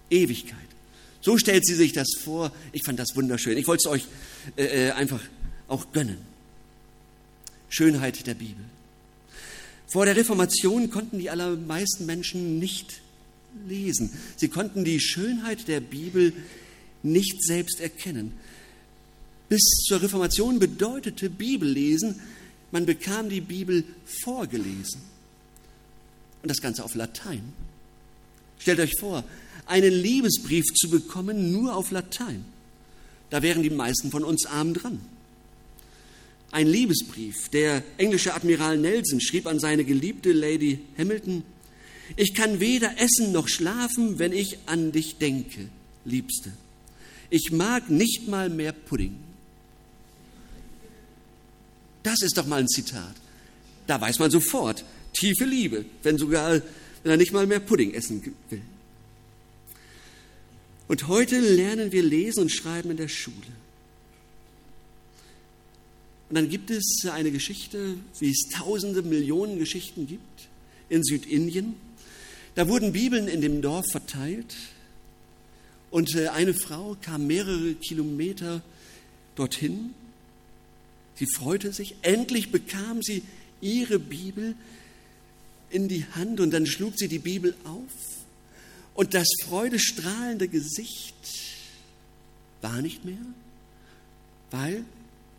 Ewigkeit. 0.10 0.58
So 1.22 1.38
stellt 1.38 1.66
sie 1.66 1.76
sich 1.76 1.94
das 1.94 2.08
vor. 2.24 2.52
Ich 2.72 2.84
fand 2.84 3.00
das 3.00 3.16
wunderschön. 3.16 3.58
Ich 3.58 3.68
wollte 3.68 3.84
es 3.86 3.92
euch 3.92 4.08
äh, 4.58 4.88
äh, 4.88 4.92
einfach 4.92 5.22
auch 5.68 5.92
gönnen. 5.94 6.18
Schönheit 7.70 8.26
der 8.26 8.34
Bibel. 8.34 8.64
Vor 9.88 10.06
der 10.06 10.16
Reformation 10.16 10.90
konnten 10.90 11.20
die 11.20 11.30
allermeisten 11.30 12.08
Menschen 12.08 12.58
nicht 12.58 13.02
lesen. 13.68 14.12
Sie 14.36 14.48
konnten 14.48 14.84
die 14.84 15.00
Schönheit 15.00 15.68
der 15.68 15.80
Bibel 15.80 16.34
nicht 17.04 17.44
selbst 17.44 17.80
erkennen. 17.80 18.34
Bis 19.48 19.62
zur 19.88 20.02
Reformation 20.02 20.58
bedeutete 20.58 21.30
Bibellesen, 21.30 22.20
man 22.74 22.88
bekam 22.88 23.30
die 23.30 23.40
Bibel 23.40 23.84
vorgelesen. 24.04 25.02
Und 26.42 26.50
das 26.50 26.60
Ganze 26.60 26.84
auf 26.84 26.96
Latein. 26.96 27.54
Stellt 28.58 28.80
euch 28.80 29.00
vor, 29.00 29.24
einen 29.68 29.94
Liebesbrief 29.94 30.66
zu 30.74 30.90
bekommen 30.90 31.52
nur 31.52 31.76
auf 31.76 31.92
Latein. 31.92 32.44
Da 33.30 33.44
wären 33.44 33.62
die 33.62 33.70
meisten 33.70 34.10
von 34.10 34.24
uns 34.24 34.48
arm 34.48 34.74
dran. 34.74 35.00
Ein 36.52 36.68
Liebesbrief. 36.68 37.50
Der 37.50 37.84
englische 37.98 38.34
Admiral 38.34 38.78
Nelson 38.78 39.22
schrieb 39.22 39.46
an 39.46 39.60
seine 39.60 39.86
geliebte 39.86 40.34
Lady 40.34 40.80
Hamilton, 40.98 41.44
ich 42.16 42.34
kann 42.34 42.60
weder 42.60 43.00
essen 43.00 43.32
noch 43.32 43.48
schlafen, 43.48 44.20
wenn 44.20 44.34
ich 44.34 44.58
an 44.66 44.92
dich 44.92 45.18
denke, 45.18 45.70
Liebste. 46.06 46.52
Ich 47.30 47.52
mag 47.52 47.90
nicht 47.90 48.28
mal 48.28 48.50
mehr 48.50 48.72
Pudding. 48.72 49.16
Das 52.04 52.22
ist 52.22 52.38
doch 52.38 52.46
mal 52.46 52.60
ein 52.60 52.68
Zitat. 52.68 53.16
Da 53.88 54.00
weiß 54.00 54.20
man 54.20 54.30
sofort, 54.30 54.84
tiefe 55.14 55.46
Liebe, 55.46 55.86
wenn 56.04 56.18
sogar, 56.18 56.54
wenn 56.54 57.12
er 57.12 57.18
nicht 57.18 57.32
mal 57.32 57.48
mehr 57.48 57.60
Pudding 57.60 57.94
essen 57.94 58.24
will. 58.50 58.62
Und 60.88 61.08
heute 61.08 61.40
lernen 61.40 61.92
wir 61.92 62.04
lesen 62.04 62.42
und 62.42 62.50
schreiben 62.50 62.92
in 62.92 62.98
der 62.98 63.08
Schule. 63.08 63.38
Und 66.30 66.36
dann 66.36 66.50
gibt 66.50 66.72
es 66.72 67.08
eine 67.10 67.32
Geschichte, 67.32 67.96
wie 68.20 68.32
es 68.32 68.50
tausende 68.52 69.02
Millionen 69.02 69.60
Geschichten 69.60 70.08
gibt 70.08 70.50
in 70.90 71.04
Südindien. 71.04 71.76
Da 72.56 72.68
wurden 72.68 72.92
Bibeln 72.92 73.28
in 73.28 73.42
dem 73.42 73.62
Dorf 73.62 73.86
verteilt 73.92 74.56
und 75.90 76.16
äh, 76.16 76.28
eine 76.30 76.54
Frau 76.54 76.98
kam 77.02 77.28
mehrere 77.28 77.74
Kilometer 77.76 78.62
dorthin 79.36 79.94
Sie 81.24 81.36
freute 81.38 81.72
sich, 81.72 81.96
endlich 82.02 82.52
bekam 82.52 83.02
sie 83.02 83.24
ihre 83.62 83.98
Bibel 83.98 84.56
in 85.70 85.88
die 85.88 86.06
Hand 86.16 86.42
und 86.42 86.52
dann 86.52 86.66
schlug 86.66 86.96
sie 86.98 87.08
die 87.08 87.20
Bibel 87.20 87.56
auf. 87.64 88.24
Und 88.94 89.14
das 89.14 89.28
freudestrahlende 89.46 90.50
Gesicht 90.50 91.16
war 92.62 92.82
nicht 92.82 93.06
mehr, 93.06 93.26
weil 94.52 94.84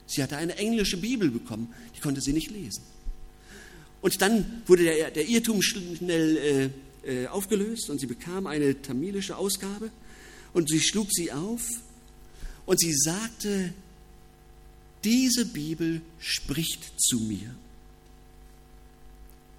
sie 0.06 0.22
hatte 0.22 0.38
eine 0.38 0.56
englische 0.56 0.96
Bibel 0.96 1.30
bekommen, 1.30 1.70
die 1.94 2.00
konnte 2.00 2.22
sie 2.22 2.32
nicht 2.32 2.50
lesen. 2.50 2.82
Und 4.00 4.22
dann 4.22 4.62
wurde 4.66 4.84
der, 4.84 5.10
der 5.10 5.28
Irrtum 5.28 5.60
schnell 5.60 6.72
äh, 7.04 7.24
äh, 7.24 7.26
aufgelöst 7.26 7.90
und 7.90 8.00
sie 8.00 8.06
bekam 8.06 8.46
eine 8.46 8.80
tamilische 8.80 9.36
Ausgabe. 9.36 9.90
Und 10.54 10.70
sie 10.70 10.80
schlug 10.80 11.08
sie 11.10 11.30
auf 11.30 11.60
und 12.64 12.80
sie 12.80 12.94
sagte, 12.94 13.74
diese 15.04 15.44
Bibel 15.46 16.00
spricht 16.18 17.00
zu 17.00 17.20
mir. 17.20 17.54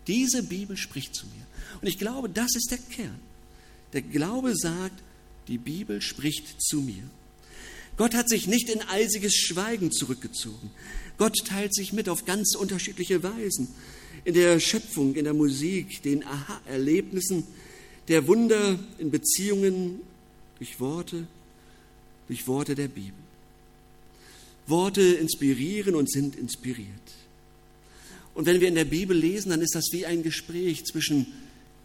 Diese 0.07 0.43
Bibel 0.43 0.77
spricht 0.77 1.15
zu 1.15 1.25
mir. 1.27 1.45
Und 1.81 1.87
ich 1.87 1.97
glaube, 1.97 2.29
das 2.29 2.55
ist 2.55 2.71
der 2.71 2.77
Kern. 2.77 3.19
Der 3.93 4.01
Glaube 4.01 4.55
sagt, 4.55 5.01
die 5.47 5.57
Bibel 5.57 6.01
spricht 6.01 6.61
zu 6.61 6.81
mir. 6.81 7.03
Gott 7.97 8.13
hat 8.13 8.29
sich 8.29 8.47
nicht 8.47 8.69
in 8.69 8.81
eisiges 8.81 9.35
Schweigen 9.35 9.91
zurückgezogen. 9.91 10.69
Gott 11.17 11.37
teilt 11.45 11.73
sich 11.73 11.93
mit 11.93 12.09
auf 12.09 12.25
ganz 12.25 12.55
unterschiedliche 12.55 13.23
Weisen. 13.23 13.69
In 14.25 14.33
der 14.33 14.59
Schöpfung, 14.59 15.15
in 15.15 15.23
der 15.23 15.33
Musik, 15.33 16.01
den 16.03 16.25
Aha-Erlebnissen, 16.25 17.45
der 18.07 18.27
Wunder 18.27 18.77
in 18.97 19.11
Beziehungen, 19.11 20.01
durch 20.57 20.79
Worte, 20.79 21.27
durch 22.27 22.47
Worte 22.47 22.75
der 22.75 22.87
Bibel. 22.87 23.24
Worte 24.67 25.01
inspirieren 25.01 25.95
und 25.95 26.11
sind 26.11 26.35
inspiriert. 26.35 26.89
Und 28.33 28.45
wenn 28.45 28.59
wir 28.59 28.67
in 28.67 28.75
der 28.75 28.85
Bibel 28.85 29.15
lesen, 29.15 29.49
dann 29.49 29.61
ist 29.61 29.75
das 29.75 29.85
wie 29.91 30.05
ein 30.05 30.23
Gespräch 30.23 30.85
zwischen 30.85 31.27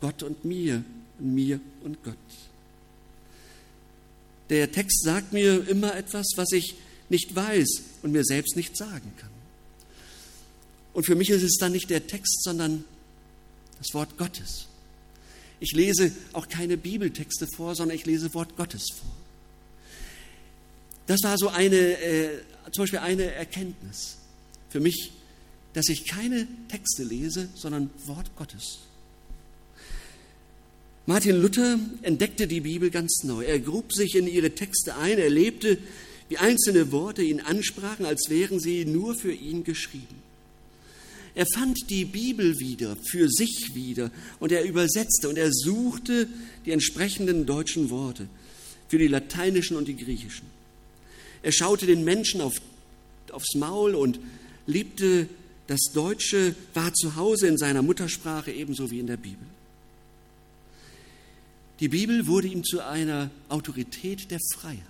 Gott 0.00 0.22
und 0.22 0.44
mir, 0.44 0.84
mir 1.18 1.60
und 1.84 2.02
Gott. 2.02 2.16
Der 4.48 4.72
Text 4.72 5.04
sagt 5.04 5.32
mir 5.32 5.68
immer 5.68 5.94
etwas, 5.94 6.26
was 6.36 6.50
ich 6.52 6.74
nicht 7.08 7.34
weiß 7.34 7.82
und 8.02 8.12
mir 8.12 8.24
selbst 8.24 8.56
nicht 8.56 8.76
sagen 8.76 9.12
kann. 9.16 9.30
Und 10.92 11.04
für 11.04 11.14
mich 11.14 11.30
ist 11.30 11.42
es 11.42 11.56
dann 11.58 11.72
nicht 11.72 11.88
der 11.90 12.06
Text, 12.06 12.42
sondern 12.42 12.84
das 13.78 13.94
Wort 13.94 14.18
Gottes. 14.18 14.66
Ich 15.60 15.72
lese 15.72 16.10
auch 16.32 16.48
keine 16.48 16.76
Bibeltexte 16.76 17.46
vor, 17.54 17.76
sondern 17.76 17.96
ich 17.96 18.06
lese 18.06 18.34
Wort 18.34 18.56
Gottes 18.56 18.86
vor. 18.98 19.19
Das 21.10 21.24
war 21.24 21.36
so 21.36 21.48
eine, 21.48 21.76
äh, 21.76 22.28
zum 22.70 22.84
Beispiel 22.84 23.00
eine 23.00 23.24
Erkenntnis 23.32 24.18
für 24.68 24.78
mich, 24.78 25.10
dass 25.72 25.88
ich 25.88 26.04
keine 26.04 26.46
Texte 26.68 27.02
lese, 27.02 27.48
sondern 27.56 27.90
Wort 28.06 28.30
Gottes. 28.36 28.78
Martin 31.06 31.42
Luther 31.42 31.80
entdeckte 32.02 32.46
die 32.46 32.60
Bibel 32.60 32.90
ganz 32.90 33.24
neu. 33.24 33.44
Er 33.44 33.58
grub 33.58 33.92
sich 33.92 34.14
in 34.14 34.28
ihre 34.28 34.52
Texte 34.52 34.94
ein, 34.98 35.18
er 35.18 35.30
lebte, 35.30 35.78
wie 36.28 36.38
einzelne 36.38 36.92
Worte 36.92 37.22
ihn 37.22 37.40
ansprachen, 37.40 38.06
als 38.06 38.26
wären 38.28 38.60
sie 38.60 38.84
nur 38.84 39.16
für 39.16 39.32
ihn 39.32 39.64
geschrieben. 39.64 40.22
Er 41.34 41.46
fand 41.52 41.90
die 41.90 42.04
Bibel 42.04 42.60
wieder, 42.60 42.96
für 43.10 43.28
sich 43.28 43.72
wieder, 43.74 44.12
und 44.38 44.52
er 44.52 44.62
übersetzte 44.62 45.28
und 45.28 45.38
er 45.38 45.50
suchte 45.50 46.28
die 46.66 46.70
entsprechenden 46.70 47.46
deutschen 47.46 47.90
Worte 47.90 48.28
für 48.86 48.98
die 48.98 49.08
lateinischen 49.08 49.76
und 49.76 49.88
die 49.88 49.96
griechischen. 49.96 50.59
Er 51.42 51.52
schaute 51.52 51.86
den 51.86 52.04
Menschen 52.04 52.40
auf, 52.40 52.60
aufs 53.32 53.54
Maul 53.54 53.94
und 53.94 54.20
liebte 54.66 55.28
das 55.66 55.80
Deutsche, 55.94 56.54
war 56.74 56.92
zu 56.94 57.16
Hause 57.16 57.46
in 57.46 57.56
seiner 57.56 57.82
Muttersprache 57.82 58.50
ebenso 58.50 58.90
wie 58.90 59.00
in 59.00 59.06
der 59.06 59.16
Bibel. 59.16 59.46
Die 61.78 61.88
Bibel 61.88 62.26
wurde 62.26 62.48
ihm 62.48 62.62
zu 62.62 62.84
einer 62.84 63.30
Autorität 63.48 64.30
der 64.30 64.38
Freiheit. 64.54 64.80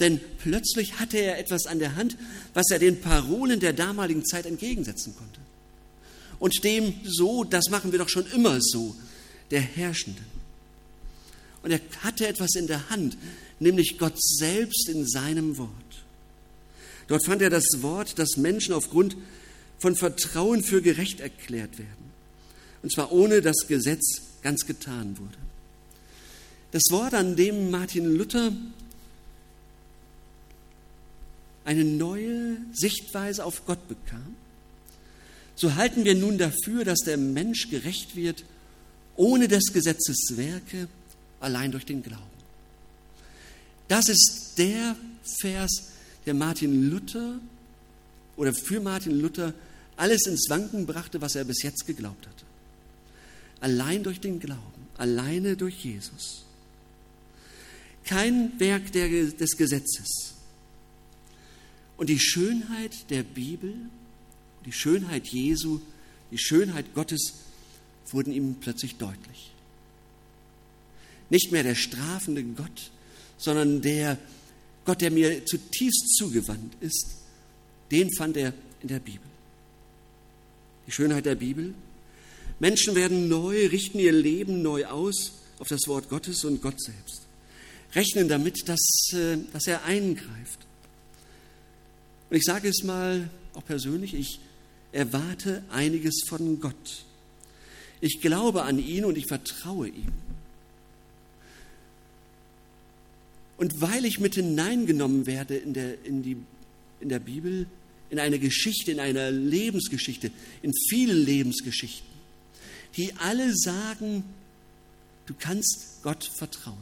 Denn 0.00 0.20
plötzlich 0.38 0.98
hatte 0.98 1.18
er 1.18 1.38
etwas 1.38 1.66
an 1.66 1.78
der 1.78 1.94
Hand, 1.94 2.16
was 2.54 2.70
er 2.70 2.78
den 2.78 3.00
Parolen 3.00 3.60
der 3.60 3.72
damaligen 3.72 4.24
Zeit 4.24 4.46
entgegensetzen 4.46 5.14
konnte. 5.16 5.40
Und 6.38 6.64
dem 6.64 6.94
so, 7.04 7.44
das 7.44 7.68
machen 7.70 7.92
wir 7.92 7.98
doch 7.98 8.08
schon 8.08 8.26
immer 8.32 8.60
so, 8.60 8.96
der 9.50 9.60
Herrschenden. 9.60 10.24
Und 11.62 11.70
er 11.70 11.80
hatte 12.00 12.26
etwas 12.26 12.54
in 12.56 12.66
der 12.66 12.90
Hand, 12.90 13.16
nämlich 13.60 13.98
Gott 13.98 14.20
selbst 14.20 14.88
in 14.88 15.06
seinem 15.06 15.58
Wort. 15.58 15.70
Dort 17.08 17.24
fand 17.24 17.42
er 17.42 17.50
das 17.50 17.64
Wort, 17.80 18.18
dass 18.18 18.36
Menschen 18.36 18.74
aufgrund 18.74 19.16
von 19.78 19.94
Vertrauen 19.96 20.62
für 20.62 20.80
gerecht 20.80 21.20
erklärt 21.20 21.78
werden. 21.78 22.12
Und 22.82 22.92
zwar 22.92 23.12
ohne 23.12 23.42
dass 23.42 23.66
Gesetz 23.66 24.22
ganz 24.42 24.66
getan 24.66 25.18
wurde. 25.18 25.38
Das 26.70 26.82
Wort, 26.90 27.14
an 27.14 27.36
dem 27.36 27.70
Martin 27.70 28.04
Luther 28.04 28.52
eine 31.64 31.84
neue 31.84 32.56
Sichtweise 32.72 33.44
auf 33.44 33.64
Gott 33.64 33.88
bekam, 33.88 34.36
so 35.56 35.76
halten 35.76 36.04
wir 36.04 36.14
nun 36.14 36.36
dafür, 36.36 36.84
dass 36.84 36.98
der 37.00 37.16
Mensch 37.16 37.70
gerecht 37.70 38.16
wird, 38.16 38.44
ohne 39.16 39.48
des 39.48 39.72
Gesetzes 39.72 40.36
Werke, 40.36 40.88
allein 41.40 41.70
durch 41.70 41.86
den 41.86 42.02
Glauben. 42.02 42.33
Das 43.88 44.08
ist 44.08 44.54
der 44.56 44.96
Vers, 45.40 45.90
der 46.26 46.34
Martin 46.34 46.90
Luther 46.90 47.38
oder 48.36 48.52
für 48.54 48.80
Martin 48.80 49.20
Luther 49.20 49.54
alles 49.96 50.26
ins 50.26 50.48
Wanken 50.48 50.86
brachte, 50.86 51.20
was 51.20 51.34
er 51.34 51.44
bis 51.44 51.62
jetzt 51.62 51.86
geglaubt 51.86 52.26
hatte. 52.26 52.44
Allein 53.60 54.02
durch 54.02 54.20
den 54.20 54.40
Glauben, 54.40 54.88
alleine 54.96 55.56
durch 55.56 55.84
Jesus. 55.84 56.44
Kein 58.04 58.58
Werk 58.58 58.92
der, 58.92 59.08
des 59.08 59.56
Gesetzes. 59.56 60.34
Und 61.96 62.10
die 62.10 62.18
Schönheit 62.18 63.10
der 63.10 63.22
Bibel, 63.22 63.74
die 64.66 64.72
Schönheit 64.72 65.26
Jesu, 65.28 65.80
die 66.30 66.38
Schönheit 66.38 66.94
Gottes 66.94 67.34
wurden 68.10 68.32
ihm 68.32 68.56
plötzlich 68.60 68.96
deutlich. 68.96 69.52
Nicht 71.30 71.52
mehr 71.52 71.62
der 71.62 71.74
strafende 71.74 72.42
Gott, 72.42 72.90
sondern 73.36 73.82
der 73.82 74.18
Gott, 74.84 75.00
der 75.00 75.10
mir 75.10 75.44
zutiefst 75.46 76.16
zugewandt 76.16 76.74
ist, 76.80 77.06
den 77.90 78.12
fand 78.12 78.36
er 78.36 78.52
in 78.82 78.88
der 78.88 79.00
Bibel. 79.00 79.26
Die 80.86 80.92
Schönheit 80.92 81.24
der 81.24 81.36
Bibel. 81.36 81.74
Menschen 82.58 82.94
werden 82.94 83.28
neu, 83.28 83.66
richten 83.66 83.98
ihr 83.98 84.12
Leben 84.12 84.62
neu 84.62 84.86
aus 84.86 85.32
auf 85.58 85.68
das 85.68 85.86
Wort 85.86 86.08
Gottes 86.08 86.44
und 86.44 86.60
Gott 86.60 86.80
selbst. 86.80 87.22
Rechnen 87.94 88.28
damit, 88.28 88.68
dass, 88.68 89.12
äh, 89.12 89.38
dass 89.52 89.66
er 89.66 89.84
eingreift. 89.84 90.60
Und 92.28 92.36
ich 92.36 92.44
sage 92.44 92.68
es 92.68 92.82
mal 92.82 93.30
auch 93.54 93.64
persönlich, 93.64 94.14
ich 94.14 94.40
erwarte 94.92 95.62
einiges 95.70 96.24
von 96.28 96.60
Gott. 96.60 97.04
Ich 98.00 98.20
glaube 98.20 98.62
an 98.62 98.78
ihn 98.78 99.04
und 99.04 99.16
ich 99.16 99.26
vertraue 99.26 99.88
ihm. 99.88 100.12
Und 103.64 103.80
weil 103.80 104.04
ich 104.04 104.20
mit 104.20 104.34
hineingenommen 104.34 105.24
werde 105.24 105.56
in 105.56 105.72
der, 105.72 106.04
in, 106.04 106.22
die, 106.22 106.36
in 107.00 107.08
der 107.08 107.18
Bibel, 107.18 107.64
in 108.10 108.18
eine 108.18 108.38
Geschichte, 108.38 108.92
in 108.92 109.00
einer 109.00 109.30
Lebensgeschichte, 109.30 110.30
in 110.60 110.70
viele 110.90 111.14
Lebensgeschichten, 111.14 112.06
die 112.98 113.14
alle 113.14 113.56
sagen, 113.56 114.22
du 115.24 115.32
kannst 115.38 116.02
Gott 116.02 116.24
vertrauen. 116.24 116.76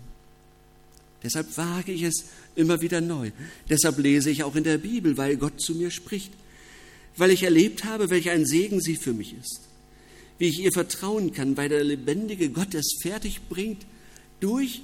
Deshalb 1.23 1.57
wage 1.57 1.93
ich 1.93 2.03
es 2.03 2.25
immer 2.57 2.81
wieder 2.81 3.01
neu. 3.01 3.31
Deshalb 3.69 3.99
lese 3.99 4.31
ich 4.31 4.43
auch 4.43 4.57
in 4.57 4.65
der 4.65 4.79
Bibel, 4.79 5.17
weil 5.17 5.37
Gott 5.37 5.61
zu 5.61 5.77
mir 5.77 5.93
spricht, 5.93 6.33
weil 7.17 7.31
ich 7.31 7.45
erlebt 7.45 7.85
habe, 7.85 8.11
welch 8.11 8.29
ein 8.31 8.45
Segen 8.45 8.81
sie 8.81 8.97
für 8.97 9.13
mich 9.13 9.37
ist, 9.41 9.61
wie 10.39 10.49
ich 10.49 10.59
ihr 10.59 10.73
vertrauen 10.73 11.33
kann, 11.33 11.57
weil 11.57 11.69
der 11.69 11.85
lebendige 11.85 12.51
Gott 12.51 12.75
es 12.75 12.99
fertig 13.01 13.41
bringt, 13.49 13.87
durch 14.41 14.83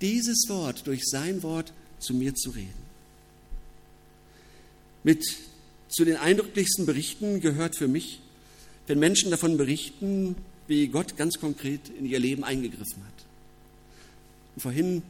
dieses 0.00 0.44
Wort, 0.48 0.86
durch 0.86 1.04
sein 1.04 1.42
Wort 1.42 1.72
zu 1.98 2.14
mir 2.14 2.34
zu 2.34 2.50
reden. 2.50 2.88
Mit 5.04 5.24
zu 5.88 6.04
den 6.04 6.16
eindrücklichsten 6.16 6.86
Berichten 6.86 7.40
gehört 7.40 7.76
für 7.76 7.88
mich, 7.88 8.20
wenn 8.86 8.98
Menschen 8.98 9.30
davon 9.30 9.56
berichten, 9.56 10.36
wie 10.66 10.88
Gott 10.88 11.16
ganz 11.16 11.38
konkret 11.38 11.88
in 11.98 12.06
ihr 12.06 12.18
Leben 12.18 12.44
eingegriffen 12.44 13.02
hat. 13.04 13.24
Und 14.54 14.62
vorhin, 14.62 15.02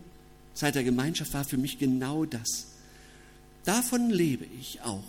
Zeit 0.54 0.74
der 0.74 0.84
Gemeinschaft, 0.84 1.32
war 1.34 1.44
für 1.44 1.58
mich 1.58 1.78
genau 1.78 2.24
das. 2.24 2.66
Davon 3.64 4.10
lebe 4.10 4.46
ich 4.58 4.80
auch. 4.82 5.04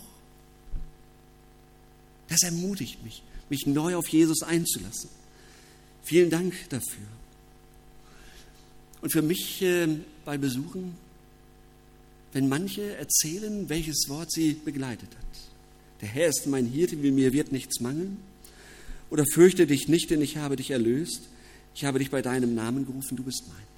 Das 2.28 2.42
ermutigt 2.42 3.02
mich, 3.04 3.22
mich 3.48 3.66
neu 3.66 3.96
auf 3.96 4.08
Jesus 4.08 4.42
einzulassen. 4.42 5.10
Vielen 6.02 6.30
Dank 6.30 6.54
dafür. 6.68 7.06
Und 9.00 9.12
für 9.12 9.22
mich 9.22 9.62
äh, 9.62 9.88
bei 10.24 10.38
Besuchen, 10.38 10.94
wenn 12.32 12.48
manche 12.48 12.96
erzählen, 12.96 13.68
welches 13.68 14.08
Wort 14.08 14.30
sie 14.30 14.54
begleitet 14.54 15.08
hat. 15.10 15.40
Der 16.00 16.08
Herr 16.08 16.28
ist 16.28 16.46
mein 16.46 16.66
Hirte, 16.66 17.02
wie 17.02 17.10
mir 17.10 17.32
wird 17.32 17.52
nichts 17.52 17.80
mangeln. 17.80 18.18
Oder 19.10 19.24
fürchte 19.32 19.66
dich 19.66 19.88
nicht, 19.88 20.10
denn 20.10 20.22
ich 20.22 20.36
habe 20.36 20.56
dich 20.56 20.70
erlöst. 20.70 21.22
Ich 21.74 21.84
habe 21.84 21.98
dich 21.98 22.10
bei 22.10 22.22
deinem 22.22 22.54
Namen 22.54 22.86
gerufen, 22.86 23.16
du 23.16 23.22
bist 23.22 23.44
mein. 23.48 23.70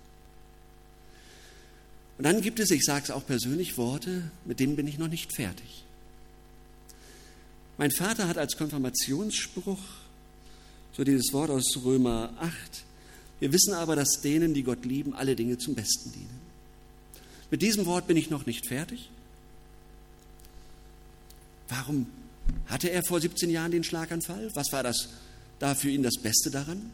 Und 2.18 2.24
dann 2.24 2.42
gibt 2.42 2.60
es, 2.60 2.70
ich 2.70 2.84
sage 2.84 3.04
es 3.04 3.10
auch 3.10 3.26
persönlich, 3.26 3.76
Worte, 3.78 4.30
mit 4.44 4.60
denen 4.60 4.76
bin 4.76 4.86
ich 4.86 4.98
noch 4.98 5.08
nicht 5.08 5.34
fertig. 5.34 5.84
Mein 7.78 7.90
Vater 7.90 8.28
hat 8.28 8.38
als 8.38 8.56
Konfirmationsspruch 8.56 9.80
so 10.92 11.04
dieses 11.04 11.32
Wort 11.32 11.50
aus 11.50 11.78
Römer 11.84 12.32
8, 12.38 12.52
wir 13.42 13.52
wissen 13.52 13.74
aber, 13.74 13.96
dass 13.96 14.20
denen, 14.20 14.54
die 14.54 14.62
Gott 14.62 14.84
lieben, 14.84 15.14
alle 15.14 15.34
Dinge 15.34 15.58
zum 15.58 15.74
Besten 15.74 16.12
dienen. 16.12 16.40
Mit 17.50 17.60
diesem 17.60 17.86
Wort 17.86 18.06
bin 18.06 18.16
ich 18.16 18.30
noch 18.30 18.46
nicht 18.46 18.68
fertig. 18.68 19.10
Warum 21.68 22.06
hatte 22.66 22.88
er 22.88 23.02
vor 23.02 23.20
17 23.20 23.50
Jahren 23.50 23.72
den 23.72 23.82
Schlaganfall? 23.82 24.48
Was 24.54 24.70
war 24.70 24.84
das 24.84 25.08
da 25.58 25.74
für 25.74 25.90
ihn 25.90 26.04
das 26.04 26.18
Beste 26.22 26.52
daran? 26.52 26.92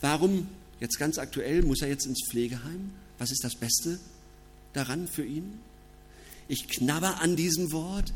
Warum, 0.00 0.48
jetzt 0.80 0.98
ganz 0.98 1.16
aktuell, 1.16 1.62
muss 1.62 1.80
er 1.80 1.90
jetzt 1.90 2.06
ins 2.06 2.24
Pflegeheim? 2.28 2.90
Was 3.18 3.30
ist 3.30 3.44
das 3.44 3.54
Beste 3.54 4.00
daran 4.72 5.06
für 5.06 5.24
ihn. 5.24 5.60
Ich 6.48 6.66
knabber 6.66 7.20
an 7.20 7.36
diesem 7.36 7.70
Wort 7.70 8.12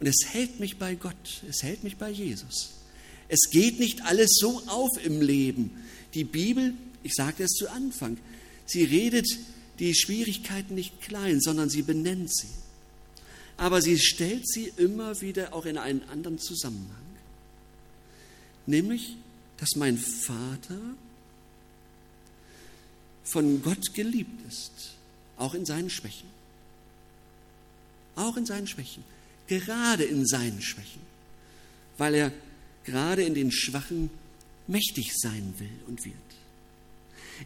und 0.00 0.06
es 0.06 0.26
hält 0.32 0.58
mich 0.58 0.78
bei 0.78 0.94
Gott, 0.94 1.42
es 1.48 1.62
hält 1.62 1.84
mich 1.84 1.96
bei 1.96 2.10
Jesus. 2.10 2.74
Es 3.28 3.50
geht 3.50 3.78
nicht 3.78 4.02
alles 4.02 4.30
so 4.38 4.62
auf 4.66 4.90
im 5.04 5.20
Leben. 5.20 5.70
Die 6.14 6.24
Bibel, 6.24 6.74
ich 7.02 7.14
sagte 7.14 7.44
es 7.44 7.52
zu 7.52 7.70
Anfang, 7.70 8.18
sie 8.66 8.84
redet 8.84 9.26
die 9.78 9.94
Schwierigkeiten 9.94 10.74
nicht 10.74 11.00
klein, 11.00 11.40
sondern 11.40 11.68
sie 11.68 11.82
benennt 11.82 12.34
sie. 12.34 12.48
Aber 13.56 13.82
sie 13.82 13.98
stellt 13.98 14.48
sie 14.48 14.72
immer 14.76 15.20
wieder 15.20 15.52
auch 15.52 15.64
in 15.64 15.78
einen 15.78 16.02
anderen 16.04 16.38
Zusammenhang. 16.38 16.96
Nämlich, 18.66 19.16
dass 19.58 19.76
mein 19.76 19.98
Vater 19.98 20.80
von 23.24 23.62
Gott 23.62 23.94
geliebt 23.94 24.46
ist, 24.48 24.94
auch 25.36 25.54
in 25.54 25.64
seinen 25.64 25.90
Schwächen. 25.90 26.28
Auch 28.16 28.36
in 28.36 28.46
seinen 28.46 28.66
Schwächen, 28.66 29.02
gerade 29.48 30.04
in 30.04 30.26
seinen 30.26 30.62
Schwächen, 30.62 31.00
weil 31.98 32.14
er 32.14 32.32
gerade 32.84 33.22
in 33.22 33.34
den 33.34 33.50
Schwachen 33.50 34.10
mächtig 34.66 35.12
sein 35.16 35.54
will 35.58 35.70
und 35.86 36.04
wird. 36.04 36.14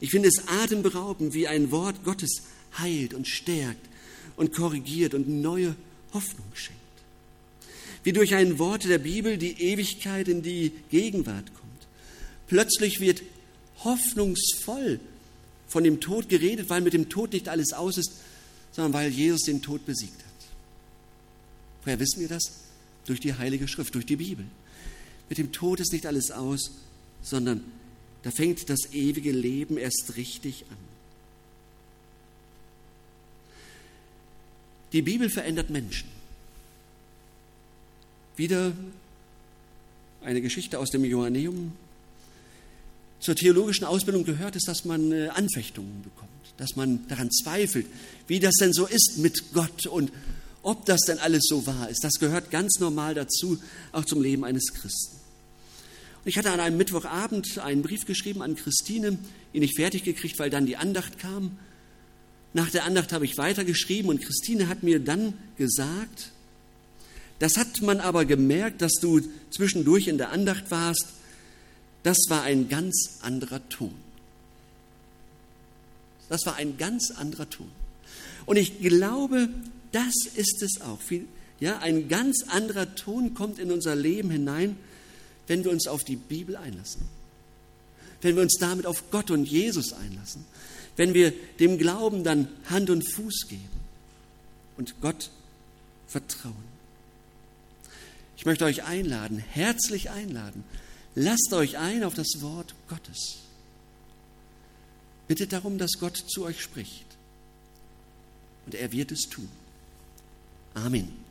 Ich 0.01 0.11
finde 0.11 0.29
es 0.29 0.46
atemberaubend, 0.46 1.35
wie 1.35 1.48
ein 1.48 1.70
Wort 1.70 2.05
Gottes 2.05 2.42
heilt 2.79 3.14
und 3.14 3.27
stärkt 3.27 3.87
und 4.37 4.53
korrigiert 4.55 5.14
und 5.14 5.29
neue 5.29 5.74
Hoffnung 6.12 6.46
schenkt. 6.55 6.79
Wie 8.05 8.12
durch 8.12 8.35
ein 8.35 8.59
Wort 8.59 8.85
der 8.85 8.98
Bibel 8.98 9.38
die 9.38 9.61
Ewigkeit 9.61 10.29
in 10.29 10.42
die 10.42 10.72
Gegenwart 10.90 11.46
kommt. 11.55 11.87
Plötzlich 12.46 13.01
wird 13.01 13.22
hoffnungsvoll 13.85 15.01
von 15.66 15.85
dem 15.85 16.01
Tod 16.01 16.29
geredet, 16.29 16.70
weil 16.70 16.81
mit 16.81 16.94
dem 16.94 17.09
Tod 17.09 17.33
nicht 17.33 17.48
alles 17.48 17.72
aus 17.72 17.98
ist, 17.98 18.12
sondern 18.72 18.92
weil 18.92 19.11
Jesus 19.11 19.42
den 19.42 19.61
Tod 19.61 19.85
besiegt 19.85 20.18
hat. 20.18 20.29
Woher 21.85 22.01
wissen 22.01 22.20
wir 22.20 22.29
das? 22.29 22.42
Durch 23.07 23.20
die 23.20 23.35
Heilige 23.35 23.68
Schrift, 23.68 23.94
durch 23.94 24.07
die 24.07 24.16
Bibel. 24.16 24.44
Mit 25.29 25.38
dem 25.38 25.53
Tod 25.53 25.81
ist 25.81 25.93
nicht 25.93 26.07
alles 26.07 26.31
aus, 26.31 26.73
sondern 27.23 27.64
da 28.23 28.31
fängt 28.31 28.69
das 28.71 28.93
ewige 28.93 29.33
Leben 29.33 29.77
erst 29.77 30.17
richtig 30.17 30.64
an. 30.71 30.77
Die 34.93 35.03
Bibel 35.03 35.29
verändert 35.29 35.71
Menschen. 35.71 36.09
Wieder 38.37 38.73
eine 40.23 40.41
Geschichte 40.41 40.79
aus 40.79 40.91
dem 40.91 41.05
Johanneum. 41.05 41.73
Zur 43.21 43.35
theologischen 43.35 43.85
Ausbildung 43.85 44.25
gehört 44.25 44.57
es, 44.57 44.62
dass 44.62 44.85
man 44.85 45.12
äh, 45.12 45.29
Anfechtungen 45.29 46.03
bekommt, 46.03 46.31
dass 46.57 46.77
man 46.77 47.07
daran 47.09 47.31
zweifelt, 47.31 47.87
wie 48.29 48.38
das 48.38 48.55
denn 48.55 48.73
so 48.73 48.87
ist 48.87 49.19
mit 49.19 49.53
Gott 49.53 49.87
und 49.87 50.12
ob 50.62 50.87
das 50.87 51.01
denn 51.01 51.19
alles 51.19 51.43
so 51.49 51.67
wahr 51.67 51.88
ist. 51.88 52.05
Das 52.05 52.14
gehört 52.14 52.51
ganz 52.51 52.79
normal 52.79 53.14
dazu, 53.14 53.59
auch 53.93 54.05
zum 54.05 54.23
Leben 54.23 54.45
eines 54.45 54.73
Christen. 54.73 55.17
Ich 56.29 56.37
hatte 56.37 56.51
an 56.51 56.61
einem 56.61 56.77
Mittwochabend 56.77 57.57
einen 57.57 57.81
Brief 57.81 58.05
geschrieben 58.05 58.43
an 58.43 58.55
Christine, 58.55 59.19
ihn 59.55 59.61
nicht 59.62 59.77
fertig 59.77 60.05
gekriegt, 60.05 60.38
weil 60.38 60.51
dann 60.51 60.67
die 60.67 60.77
Andacht 60.77 61.19
kam. 61.19 61.57
Nach 62.53 62.69
der 62.69 62.85
Andacht 62.85 63.14
habe 63.14 63.25
ich 63.25 63.38
weitergeschrieben 63.38 64.11
und 64.11 64.21
Christine 64.21 64.69
hat 64.69 64.83
mir 64.83 65.01
dann 65.01 65.33
gesagt, 65.57 66.33
das 67.38 67.57
hat 67.57 67.81
man 67.81 68.01
aber 68.01 68.27
gemerkt, 68.27 68.83
dass 68.83 68.93
du 69.01 69.23
zwischendurch 69.51 70.07
in 70.07 70.19
der 70.19 70.31
Andacht 70.31 70.71
warst. 70.71 71.07
Das 72.03 72.19
war 72.29 72.43
ein 72.43 72.69
ganz 72.69 73.21
anderer 73.23 73.67
Ton. 73.71 73.95
Das 76.29 76.45
war 76.45 76.57
ein 76.57 76.77
ganz 76.77 77.11
anderer 77.11 77.49
Ton. 77.49 77.71
Und 78.45 78.59
ich 78.59 78.81
glaube, 78.81 79.49
das 79.93 80.12
ist 80.35 80.62
es 80.62 80.83
auch. 80.83 81.01
Ja, 81.59 81.79
ein 81.79 82.07
ganz 82.09 82.45
anderer 82.49 82.95
Ton 82.97 83.33
kommt 83.33 83.59
in 83.59 83.73
unser 83.73 83.97
Leben 83.97 84.31
hinein, 84.31 84.77
wenn 85.49 85.65
wir 85.65 85.73
uns 85.73 85.89
auf 85.89 86.05
die 86.05 86.17
Bibel 86.17 86.57
einlassen. 86.57 87.03
Wenn 88.21 88.37
wir 88.37 88.43
uns 88.43 88.57
damit 88.59 88.87
auf 88.87 89.11
Gott 89.11 89.31
und 89.31 89.45
Jesus 89.45 89.93
einlassen. 89.93 90.45
Wenn 90.97 91.15
wir 91.15 91.33
dem 91.59 91.79
Glauben 91.79 92.25
dann 92.25 92.49
Hand 92.69 92.91
und 92.91 93.03
Fuß 93.03 93.47
geben 93.49 93.69
und 94.77 95.01
Gott 95.01 95.31
vertrauen. 96.07 96.79
Ich 98.37 98.47
möchte 98.47 98.65
euch 98.65 98.85
einladen, 98.85 99.39
herzlich 99.39 100.11
einladen. 100.11 100.65
Lasst 101.15 101.53
euch 101.53 101.79
ein 101.79 102.05
auf 102.05 102.15
das 102.15 102.41
Wort 102.41 102.75
Gottes. 102.89 103.39
Bittet 105.27 105.53
darum, 105.53 105.79
dass 105.79 105.99
Gott 105.99 106.17
zu 106.17 106.45
euch 106.45 106.61
spricht. 106.63 107.07
Und 108.67 108.75
er 108.75 108.93
wird 108.93 109.13
es 109.13 109.23
tun. 109.23 109.49
Amen. 110.75 111.28